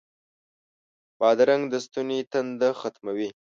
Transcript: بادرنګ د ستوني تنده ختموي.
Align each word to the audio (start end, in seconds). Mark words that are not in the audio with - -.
بادرنګ 1.19 1.63
د 1.71 1.73
ستوني 1.85 2.19
تنده 2.31 2.69
ختموي. 2.79 3.29